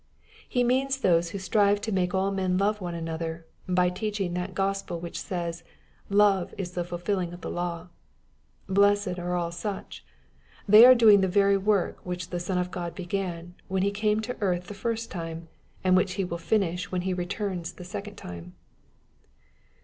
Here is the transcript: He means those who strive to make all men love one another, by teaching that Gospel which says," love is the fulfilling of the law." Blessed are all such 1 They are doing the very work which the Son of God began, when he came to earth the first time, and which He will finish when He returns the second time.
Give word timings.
He 0.49 0.63
means 0.63 0.97
those 0.97 1.29
who 1.29 1.37
strive 1.37 1.79
to 1.81 1.91
make 1.91 2.15
all 2.15 2.31
men 2.31 2.57
love 2.57 2.81
one 2.81 2.95
another, 2.95 3.45
by 3.69 3.89
teaching 3.91 4.33
that 4.33 4.55
Gospel 4.55 4.99
which 4.99 5.21
says," 5.21 5.63
love 6.09 6.55
is 6.57 6.71
the 6.71 6.83
fulfilling 6.83 7.33
of 7.33 7.41
the 7.41 7.51
law." 7.51 7.89
Blessed 8.67 9.19
are 9.19 9.35
all 9.35 9.51
such 9.51 10.03
1 10.65 10.65
They 10.69 10.85
are 10.87 10.95
doing 10.95 11.21
the 11.21 11.27
very 11.27 11.55
work 11.55 11.99
which 12.03 12.31
the 12.31 12.39
Son 12.39 12.57
of 12.57 12.71
God 12.71 12.95
began, 12.95 13.53
when 13.67 13.83
he 13.83 13.91
came 13.91 14.21
to 14.21 14.35
earth 14.41 14.65
the 14.65 14.73
first 14.73 15.11
time, 15.11 15.49
and 15.83 15.95
which 15.95 16.13
He 16.13 16.23
will 16.23 16.39
finish 16.39 16.91
when 16.91 17.01
He 17.01 17.13
returns 17.13 17.73
the 17.73 17.85
second 17.85 18.15
time. 18.15 18.55